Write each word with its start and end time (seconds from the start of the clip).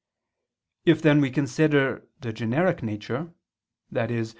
If 0.83 1.03
then 1.03 1.21
we 1.21 1.29
consider 1.29 2.07
the 2.21 2.33
generic 2.33 2.81
nature, 2.81 3.35
i.e. 3.95 4.23